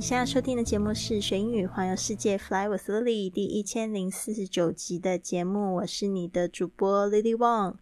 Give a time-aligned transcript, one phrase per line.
[0.00, 7.74] 你现在收听的节目是《学英语环游世界 Fly with Lily》第一千零四十九集的节目，我是你的主播 Lily Wong。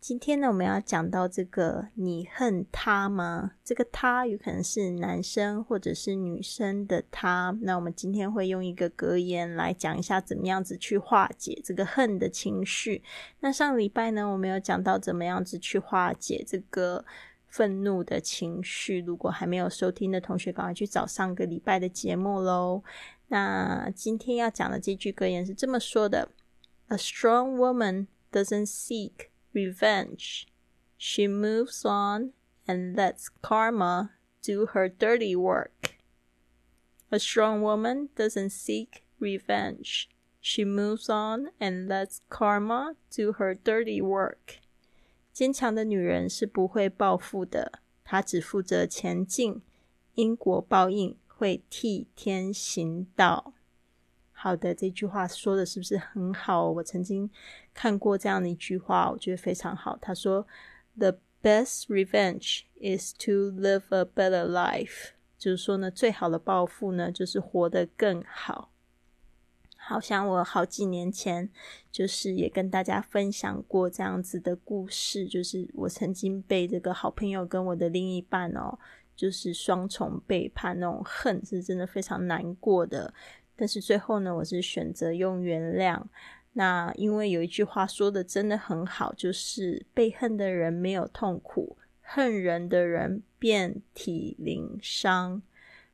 [0.00, 7.56] 今天呢，我们要讲到这个“你恨他吗？”这个“他”有可能是男生或者是女生的“他”。
[7.62, 13.00] 那我们今天会用一个格言来讲一下，怎么样子去化解这个恨的情绪。
[13.38, 17.04] 那上礼拜呢，我们有讲到怎么样子去化解这个。
[17.53, 22.83] 愤怒的情绪，如果还没有收听的同学，赶快去找上个礼拜的节目喽。
[23.29, 26.29] 那今天要讲的这句格言是这么说的：“
[26.89, 30.43] A strong woman doesn't seek revenge;
[30.97, 32.33] she moves on
[32.65, 34.09] and lets karma
[34.41, 35.97] do her dirty work.”
[37.09, 40.05] A strong woman doesn't seek revenge;
[40.39, 44.59] she moves on and lets karma do her dirty work.
[45.34, 49.60] 坚强的女人是不会报复的，她只负责前进，
[50.14, 53.52] 因果报应会替天行道。
[54.30, 56.70] 好的，这句话说的是不是很好？
[56.70, 57.28] 我曾经
[57.74, 59.98] 看过这样的一句话，我觉得非常好。
[60.00, 60.46] 他说
[60.96, 68.70] ：“The best revenge is to live a better life。”就是说呢，最好的报复呢，就是活得更好。
[69.86, 71.50] 好像我好几年前，
[71.92, 78.78] 就是也跟大家分享过这样子的故事，就是我曾经被这个好朋友跟我的另一半哦，
[79.14, 83.12] 就是双重背叛，那种恨是真的非常难过的。
[83.54, 86.02] 但是最后呢，我是选择用原谅。
[86.54, 95.42] 那因为有一句话说的真的很好，就是被恨的人没有痛苦，恨人的人遍体鳞伤。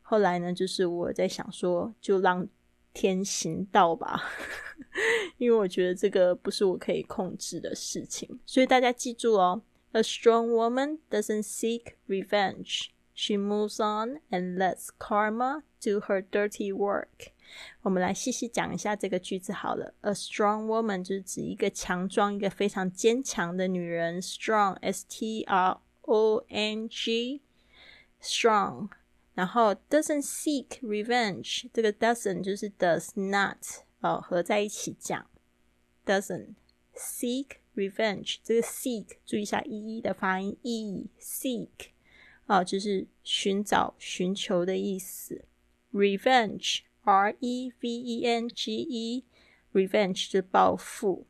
[0.00, 2.48] 后来呢，就是我在想说，就让。
[2.92, 4.22] 天行道吧，
[5.38, 9.62] 因为我觉得这个不是我可以控制的事情，所以大家记住哦。
[9.92, 17.32] A strong woman doesn't seek revenge; she moves on and lets karma do her dirty work.
[17.82, 19.94] 我们来细细讲一下这个句子好了。
[20.02, 24.22] A strong woman 就是指一个强壮、一个非常坚强的女人。
[24.22, 25.80] Strong, S-T-R-O-N-G,
[28.22, 28.90] strong.
[29.34, 33.58] 然后 doesn't seek revenge，这个 doesn't 就是 does not
[34.00, 35.30] 哦，合在一起讲
[36.04, 36.54] doesn't
[36.94, 41.68] seek revenge，这个 seek 注意一下 e e 的发音 e seek
[42.46, 45.44] 哦，就是寻找、寻求的意思。
[45.92, 49.24] revenge r e v e n g e
[49.72, 51.26] revenge 就是报复，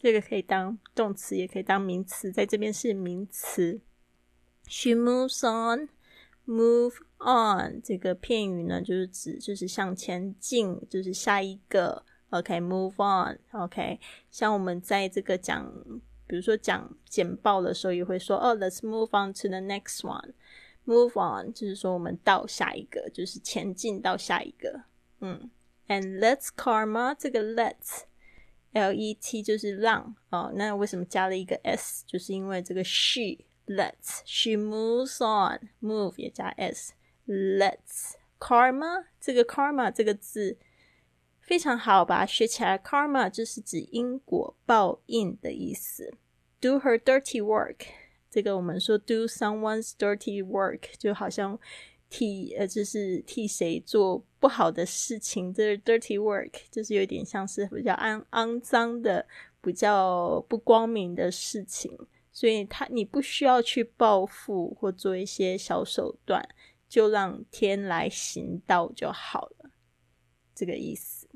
[0.00, 3.80] 这个可以当动词，也可以当名词，在这边是名词。
[4.66, 5.90] She moves on。
[6.46, 12.04] Move on 这个片语呢，就是指就是向前进，就是下一个。
[12.30, 14.00] OK，move on，OK。
[14.30, 15.72] 像我们在这个讲，
[16.26, 20.32] 比如说讲简报的时候，也会说哦，Let's move on to the next one。
[20.84, 24.82] Move on 就是说我们到下一个，就是前进到下一个。
[25.20, 25.50] 嗯
[25.88, 30.52] ，And let's karma 这个 Let's，L E T 就是让哦。
[30.56, 32.04] 那为什么加了一个 S？
[32.06, 33.44] 就是因为这个 she。
[33.66, 36.92] Let's she moves on move 也加 s
[37.26, 40.58] Let's karma 这个 karma 这个字
[41.40, 42.78] 非常好，把它学起来。
[42.78, 46.14] Karma 就是指因果报应的意思。
[46.60, 47.86] Do her dirty work
[48.30, 51.58] 这个我们说 do someone's dirty work 就好像
[52.08, 55.52] 替呃就是替谁做不好的事情。
[55.52, 59.26] 这是 dirty work 就是有点像是比较肮肮脏的、
[59.60, 61.98] 比较不光明的事情。
[62.34, 66.46] 所以他你不需要去报复或做一些小手段，
[66.88, 69.70] 就让天来行道就好了，
[70.52, 71.28] 这个意思。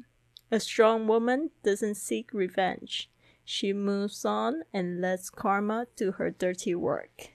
[0.51, 3.05] A strong woman doesn't seek revenge;
[3.45, 7.31] she moves on and lets karma do her dirty work.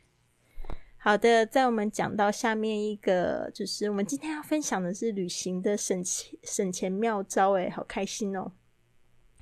[0.97, 8.51] 好的，在我们讲到下面一个，就是我们今天要分享的是旅行的省钱省钱妙招，诶，好开心哦！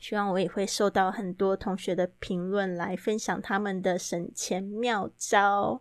[0.02, 5.80] 希望我也会收到很多同学的评论，来分享他们的省钱妙招。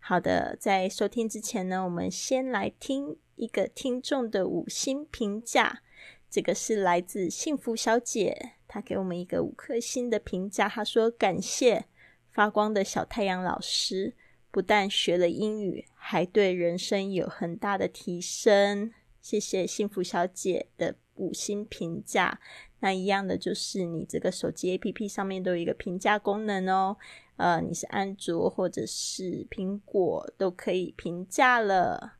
[0.00, 5.82] 好的，在收听之前呢，我们先来听一个听众的五星评价。
[6.30, 10.66] 这个是来自幸福小姐，她给我们一个五颗星的评价。
[10.66, 11.84] 她说：“感谢
[12.32, 14.14] 发光的小太阳老师，
[14.50, 18.90] 不但学了英语，还对人生有很大的提升。
[19.20, 22.40] 谢谢幸福小姐的五星评价。
[22.80, 26.96] 那一样的就是你这个手机 APP 上面都有一个评价功能哦。
[27.36, 32.14] 呃，你是安卓或者是苹果都可以评价了。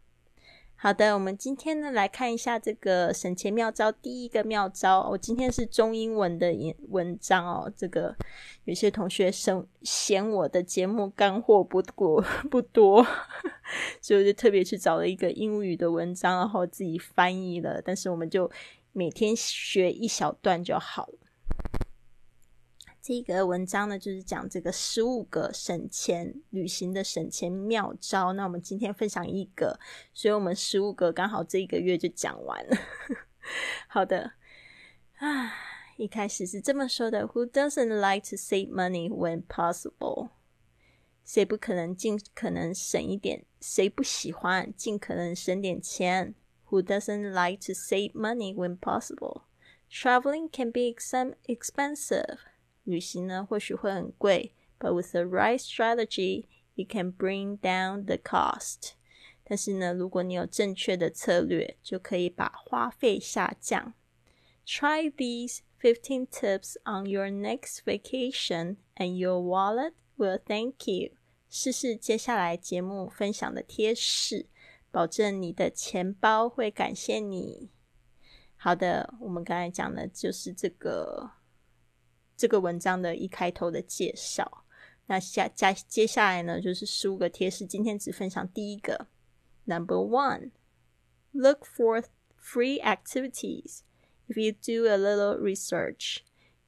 [0.80, 3.90] 好的，我们今天呢来看一下这个省钱妙招。
[3.90, 6.54] 第一个妙招，我今天是中英文的
[6.90, 7.72] 文章哦。
[7.76, 8.14] 这个
[8.62, 13.04] 有些同学嫌嫌我的节目干货不多 不多，
[14.00, 17.82] 所以我就特别去找了一个英语的文章，然后自己翻译了。
[17.84, 18.48] 但是我们就
[18.92, 21.18] 每天学一小段就好了。
[23.00, 28.34] 这个文章呢，就是讲这个十五个省钱旅行的省钱妙招。
[28.34, 29.80] 那我们今天分享一个，
[30.12, 32.76] 所以我们十五个刚好这一个月就讲完了。
[33.88, 34.32] 好的，
[35.16, 35.54] 啊，
[35.96, 40.28] 一开始是这么说的：Who doesn't like to save money when possible？
[41.24, 43.46] 谁不可能尽可能省一点？
[43.60, 46.34] 谁不喜欢尽可能省点钱
[46.69, 50.93] ？Who doesn't like to save money when possible？Traveling can be
[51.45, 52.37] expensive.
[52.83, 58.93] 旅行呢或许会很贵，but with the right strategy, it can bring down the cost。
[59.43, 63.93] 但是呢，如果你有正确的策略，就可以把花费下降。
[64.65, 71.11] Try these fifteen tips on your next vacation, and your wallet will thank you。
[71.49, 74.47] 试试接下来节目分享的贴士，
[74.90, 77.70] 保证你的钱包会感谢你。
[78.56, 81.32] 好的，我们刚才讲的就是这个。
[82.36, 84.64] 这个文章的一开头的介绍，
[85.06, 87.66] 那下加接下来呢，就是十五个贴士。
[87.66, 89.08] 今天只分享第一个
[89.64, 90.52] ，Number one,
[91.32, 92.04] look for
[92.40, 93.80] free activities.
[94.28, 96.18] If you do a little research,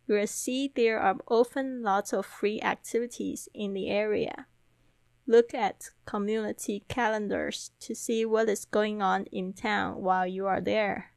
[0.07, 4.47] you will see there are often lots of free activities in the area.
[5.28, 10.62] Look at community calendars to see what is going on in town while you are
[10.62, 11.12] there.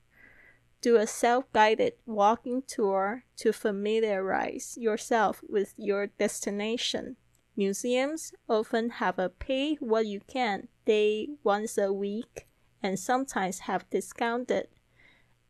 [0.80, 7.16] Do a self guided walking tour to familiarize yourself with your destination.
[7.56, 12.46] Museums often have a pay what you can day once a week
[12.82, 14.68] and sometimes have discounted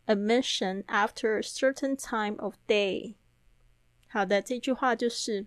[0.08, 3.16] admission after a certain time of day.
[4.10, 5.46] 好的，这句话就是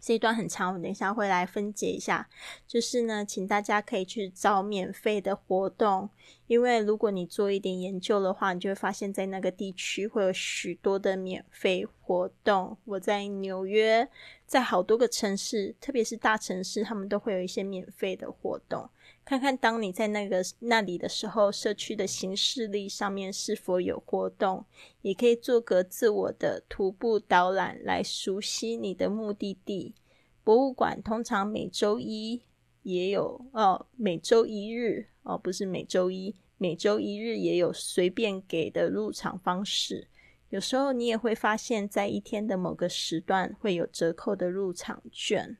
[0.00, 2.28] 这一段很长，我等一下会来分解一下。
[2.66, 6.08] 就是呢，请大家可以去找免费的活动，
[6.46, 12.76] 因为如果你做一点研究的话，你就会发现，在那个地区会有许多的免费活动。
[12.84, 14.08] 我在纽约，
[14.46, 18.88] 在好多个城市，特别是大城市，他们都会有一些免费的活动。
[19.28, 24.64] 看看当你在那个那里的时候，社区的行事历上面是否有活动，
[25.02, 29.94] 也可以做个自我的徒步导览来熟悉你的目的地。
[30.42, 32.40] 博物馆通常每周一
[32.84, 40.08] 也有哦，每周一日哦，不是每周一，每周一日也有随便给的入场方式。
[40.48, 45.58] 有时候你也会发现，在一天的某个时段会有折扣的入场券，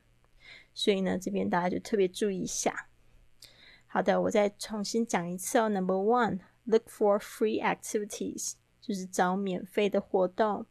[0.73, 2.87] 所以呢，这边大家就特别注意一下。
[3.88, 5.68] 好的，我再重新讲一次哦。
[5.68, 10.66] Number one, look for free activities，就是找免费的活动。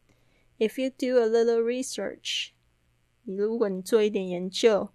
[0.59, 2.49] If you do a little research，
[3.23, 4.89] 你如果你做一点研究，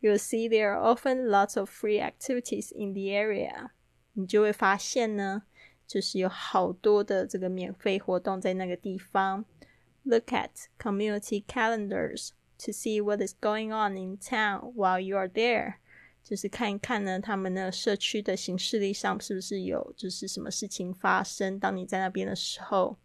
[0.00, 3.70] you'll see there are often lots of free activities in the area。
[4.14, 5.42] 你就会发现呢，
[5.86, 9.44] 就是有好多的这个免费活动在那个地方。
[10.04, 15.74] Look at community calendars to see what is going on in town while you are there。
[16.23, 21.59] 就是看一看呢，他们的社区的形式力上是不是有就是什么事情发生？
[21.59, 22.97] 当你在那边的时候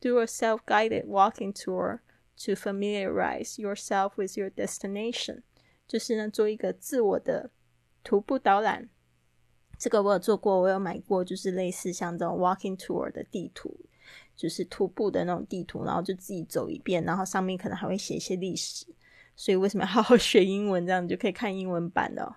[0.00, 2.00] ，do a self-guided walking tour
[2.44, 5.42] to familiarize yourself with your destination，
[5.88, 7.50] 就是呢做一个自我的
[8.02, 8.90] 徒步导览。
[9.78, 13.78] 这个我有做过，我有买过，就是类似像这种 walking tour 的地图，
[14.34, 18.86] 就是徒步的那种地图，然后就自己走一遍，然后上面可能还会写一些历史。
[19.36, 20.84] 所以为什么要好好学英文？
[20.86, 22.36] 这样你就可以看英文版的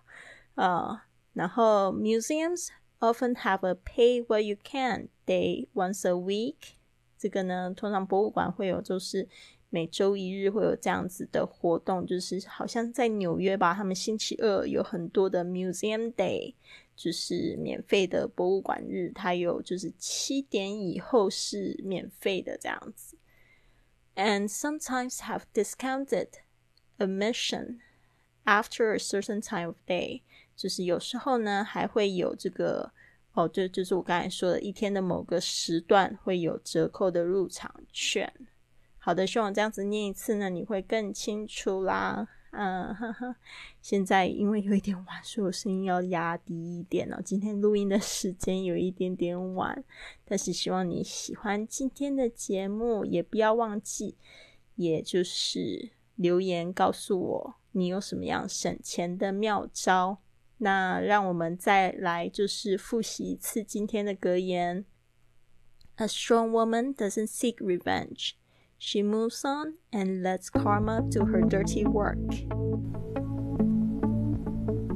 [0.56, 1.08] 啊。
[1.34, 2.68] 然后，museums
[3.00, 6.74] often have a pay what you can day once a week。
[7.18, 9.28] 这个呢，通常博物馆会有，就是
[9.70, 16.56] 每周一日会有这样子的活动，就是好像在纽约吧，他们星期二有很多的 museum day，
[16.96, 23.16] 就是免费的博物馆日，它有就是七点以后是免费的这样子。
[24.16, 26.28] And sometimes have discounted.
[27.00, 27.80] Amission
[28.46, 30.22] after a certain time of day，
[30.56, 32.92] 就是有时候呢还会有这个
[33.34, 38.32] 哦，就就是我刚才说的，一天的某个时段会有折扣的入场券。
[38.98, 42.28] 好的，希望这样子念一次呢，你会更清楚啦。
[42.52, 42.96] 嗯，
[43.82, 47.22] 现在因为有一点晚，所以我声音要压低一点哦。
[47.24, 49.84] 今天录音的时间有一点点晚，
[50.26, 54.16] 但是希望你喜欢今天的节目，也不要忘记，
[54.76, 60.20] 也就是留言告诉我你有什么样省钱的妙招。
[60.58, 64.84] 那让我们再来就是复习一次今天的格言
[65.96, 68.34] ：A strong woman doesn't seek revenge.
[68.78, 72.69] She moves on and lets karma do her dirty work.